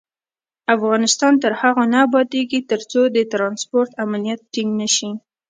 [0.75, 5.11] افغانستان تر هغو نه ابادیږي، ترڅو د ترانسپورت امنیت ټینګ نشي.